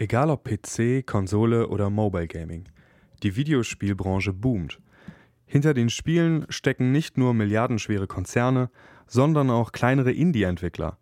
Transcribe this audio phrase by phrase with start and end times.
[0.00, 2.66] Egal ob PC, Konsole oder Mobile Gaming,
[3.22, 4.80] die Videospielbranche boomt.
[5.44, 8.70] Hinter den Spielen stecken nicht nur milliardenschwere Konzerne,
[9.06, 10.96] sondern auch kleinere Indie-Entwickler.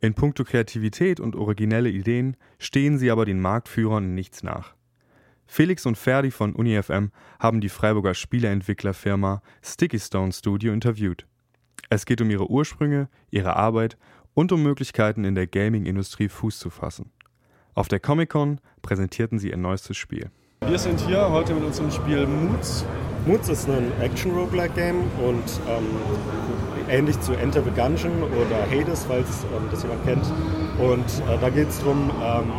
[0.00, 4.74] In puncto Kreativität und originelle Ideen stehen sie aber den Marktführern nichts nach.
[5.46, 11.24] Felix und Ferdi von UniFM haben die Freiburger Spieleentwicklerfirma Sticky Stone Studio interviewt.
[11.88, 13.96] Es geht um ihre Ursprünge, ihre Arbeit
[14.32, 17.12] und um Möglichkeiten in der Gaming-Industrie Fuß zu fassen.
[17.76, 20.30] Auf der Comic-Con präsentierten sie ihr neuestes Spiel.
[20.64, 22.84] Wir sind hier heute mit unserem Spiel Moods.
[23.26, 25.86] Moods ist ein Action-Roguelike-Game und ähm,
[26.88, 30.24] ähnlich zu Enter the Gungeon oder Hades, falls ähm, das jemand kennt.
[30.78, 32.52] Und äh, da geht es darum, ähm,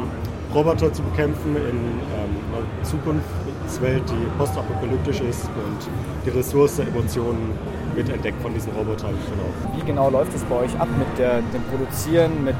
[0.54, 5.90] Roboter zu bekämpfen in ähm, einer Zukunftswelt, die postapokalyptisch ist und
[6.26, 7.52] die Ressource Emotionen
[7.94, 9.14] wird entdeckt von diesen Robotern.
[9.14, 9.78] Genau.
[9.78, 12.56] Wie genau läuft es bei euch ab mit der, dem Produzieren, mit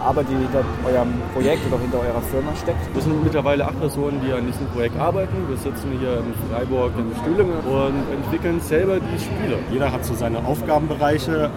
[0.00, 2.94] Arbeit, die hinter eurem Projekt oder hinter eurer Firma steckt?
[2.94, 5.36] Wir sind mittlerweile acht Personen, die an diesem Projekt arbeiten.
[5.48, 9.58] Wir sitzen hier in Freiburg in Stühlingen und entwickeln selber die Spiele.
[9.70, 11.44] Jeder hat so seine Aufgabenbereiche.
[11.44, 11.48] Äh,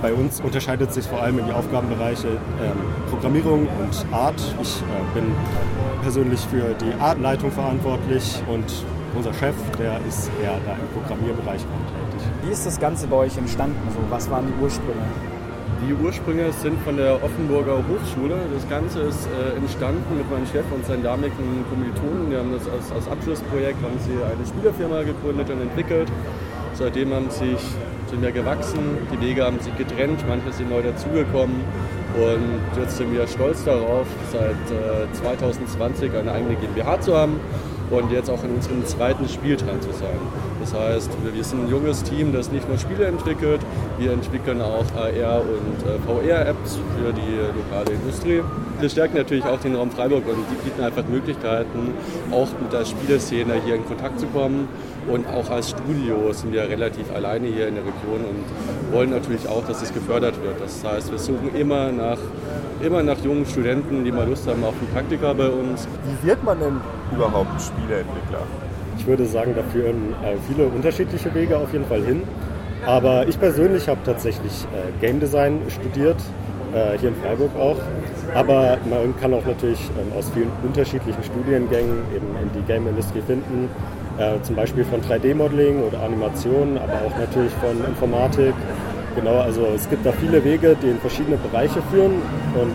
[0.00, 2.72] bei uns unterscheidet sich vor allem in die Aufgabenbereiche ähm,
[3.10, 4.40] Programmierung und Art.
[4.60, 5.32] Ich äh, bin
[6.02, 8.64] persönlich für die Artleitung verantwortlich und
[9.14, 12.26] unser Chef, der ist eher da im Programmierbereich tätig.
[12.42, 13.76] Wie ist das Ganze bei euch entstanden?
[13.90, 15.31] So, was waren die Ursprünge?
[15.88, 18.36] Die Ursprünge sind von der Offenburger Hochschule.
[18.54, 22.30] Das Ganze ist äh, entstanden mit meinem Chef und seinen damaligen Kommilitonen.
[22.30, 26.08] Die haben das als, als Abschlussprojekt haben sie eine Spielerfirma gegründet und entwickelt.
[26.74, 27.58] Seitdem haben sich,
[28.08, 28.78] sind wir gewachsen,
[29.12, 31.56] die Wege haben sich getrennt, manche sind neu dazugekommen.
[32.14, 37.40] Und jetzt sind wir stolz darauf, seit äh, 2020 eine eigene GmbH zu haben
[37.92, 40.16] und jetzt auch in unserem zweiten Spiel dran zu sein.
[40.60, 43.60] Das heißt, wir sind ein junges Team, das nicht nur Spiele entwickelt,
[43.98, 48.42] wir entwickeln auch AR- und äh, VR-Apps für die lokale Industrie.
[48.80, 51.94] Wir stärken natürlich auch den Raum Freiburg und die bieten einfach Möglichkeiten,
[52.30, 54.68] auch mit der Spieleszene hier in Kontakt zu kommen.
[55.08, 59.48] Und auch als Studio sind wir relativ alleine hier in der Region und wollen natürlich
[59.48, 60.60] auch, dass es gefördert wird.
[60.60, 62.18] Das heißt, wir suchen immer nach,
[62.80, 65.88] immer nach jungen Studenten, die mal Lust haben auf ein Praktika bei uns.
[66.04, 66.80] Wie wird man denn
[67.14, 68.42] überhaupt Spieleentwickler?
[68.98, 72.22] Ich würde sagen, da führen äh, viele unterschiedliche Wege auf jeden Fall hin.
[72.86, 76.16] Aber ich persönlich habe tatsächlich äh, Game Design studiert,
[76.74, 77.76] äh, hier in Freiburg auch.
[78.34, 83.22] Aber man kann auch natürlich ähm, aus vielen unterschiedlichen Studiengängen eben in die Game Industry
[83.22, 83.68] finden.
[84.18, 88.54] Äh, zum Beispiel von 3D-Modeling oder Animation, aber auch natürlich von Informatik.
[89.14, 92.22] Genau, also es gibt da viele Wege, die in verschiedene Bereiche führen
[92.54, 92.74] und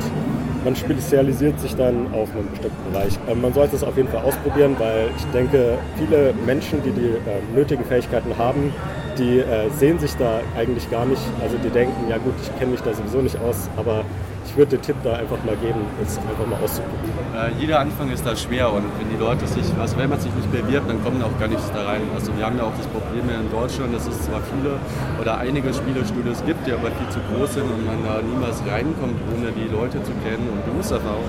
[0.67, 3.17] man spezialisiert sich dann auf einen bestimmten Bereich.
[3.29, 7.07] Ähm, man sollte es auf jeden Fall ausprobieren, weil ich denke, viele Menschen, die die
[7.07, 8.73] äh, nötigen Fähigkeiten haben,
[9.17, 11.21] die äh, sehen sich da eigentlich gar nicht.
[11.41, 14.03] Also die denken, ja gut, ich kenne mich da sowieso nicht aus, aber
[14.47, 17.19] ich würde den Tipp da einfach mal geben, es einfach mal auszuprobieren.
[17.35, 20.33] Äh, jeder Anfang ist da schwer und wenn die Leute sich, also wenn man sich
[20.33, 22.01] nicht bewirbt, dann kommen auch gar nichts da rein.
[22.15, 24.79] Also wir haben ja auch das Problem in Deutschland, dass es zwar viele
[25.19, 29.19] oder einige Spielestudios gibt, die aber viel zu groß sind und man da niemals reinkommt,
[29.35, 31.27] ohne die Leute zu kennen und Berufserfahrung.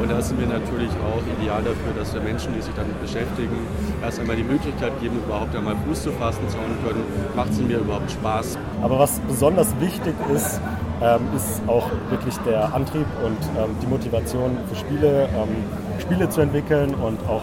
[0.00, 3.54] Und da sind wir natürlich auch ideal dafür, dass wir Menschen, die sich damit beschäftigen,
[4.02, 7.04] erst einmal die Möglichkeit geben, überhaupt einmal Fuß zu fassen, schauen können,
[7.36, 8.58] macht es mir überhaupt Spaß.
[8.82, 10.60] Aber was besonders wichtig ist,
[11.02, 16.40] ähm, ist auch wirklich der Antrieb und ähm, die Motivation für Spiele, ähm, Spiele zu
[16.40, 17.42] entwickeln und auch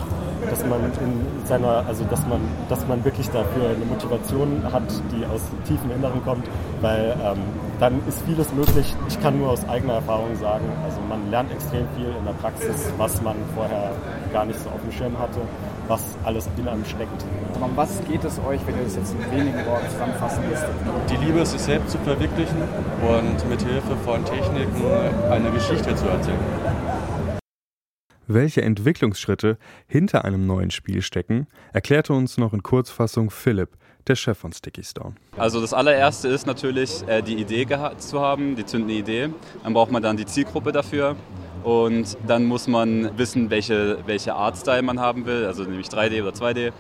[0.49, 5.25] dass man in seiner, also dass man, dass man wirklich dafür eine Motivation hat, die
[5.25, 6.45] aus tiefem Inneren kommt,
[6.81, 7.37] weil ähm,
[7.79, 8.95] dann ist vieles möglich.
[9.07, 12.91] Ich kann nur aus eigener Erfahrung sagen, also man lernt extrem viel in der Praxis,
[12.97, 13.91] was man vorher
[14.33, 15.39] gar nicht so auf dem Schirm hatte,
[15.87, 17.25] was alles in einem steckt.
[17.59, 20.69] Um was geht es euch, wenn ihr das jetzt in wenigen Worten zusammenfassen müsstet?
[21.09, 22.61] Die Liebe, sich selbst zu verwirklichen
[23.01, 24.83] und mit Hilfe von Techniken
[25.29, 26.39] eine Geschichte zu erzählen.
[28.27, 33.75] Welche Entwicklungsschritte hinter einem neuen Spiel stecken, erklärte uns noch in Kurzfassung Philipp,
[34.07, 35.15] der Chef von Sticky Stone.
[35.37, 37.67] Also das allererste ist natürlich äh, die Idee
[37.97, 39.29] zu haben, die zündende Idee.
[39.63, 41.15] Dann braucht man dann die Zielgruppe dafür.
[41.63, 46.31] Und dann muss man wissen, welche, welche Artstyle man haben will, also nämlich 3D oder
[46.31, 46.71] 2D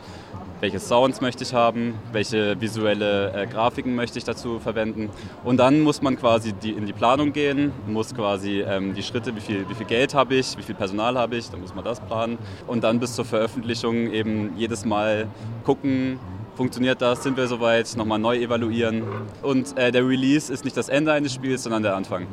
[0.61, 5.09] welche Sounds möchte ich haben, welche visuelle äh, Grafiken möchte ich dazu verwenden.
[5.43, 9.35] Und dann muss man quasi die, in die Planung gehen, muss quasi ähm, die Schritte,
[9.35, 11.83] wie viel, wie viel Geld habe ich, wie viel Personal habe ich, dann muss man
[11.83, 12.37] das planen.
[12.67, 15.27] Und dann bis zur Veröffentlichung eben jedes Mal
[15.65, 16.19] gucken,
[16.55, 19.03] funktioniert das, sind wir soweit, nochmal neu evaluieren.
[19.41, 22.27] Und äh, der Release ist nicht das Ende eines Spiels, sondern der Anfang.